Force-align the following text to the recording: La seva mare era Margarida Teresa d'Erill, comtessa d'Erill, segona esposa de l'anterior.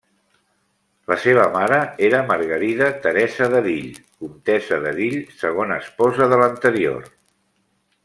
La 1.11 1.17
seva 1.25 1.43
mare 1.55 1.77
era 2.07 2.21
Margarida 2.31 2.89
Teresa 3.05 3.51
d'Erill, 3.53 3.93
comtessa 4.25 4.83
d'Erill, 4.87 5.21
segona 5.45 5.81
esposa 5.87 6.33
de 6.35 6.45
l'anterior. 6.45 7.11